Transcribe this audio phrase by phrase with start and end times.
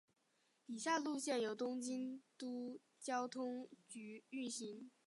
[0.65, 4.89] 以下路线由东京都交通局运行。